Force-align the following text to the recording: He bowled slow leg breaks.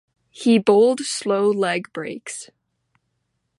He 0.31 0.57
bowled 0.57 1.01
slow 1.01 1.51
leg 1.51 1.93
breaks. 1.93 2.49